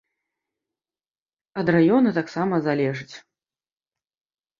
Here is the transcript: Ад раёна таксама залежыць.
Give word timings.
Ад 1.61 1.67
раёна 1.75 2.13
таксама 2.19 2.55
залежыць. 2.69 3.15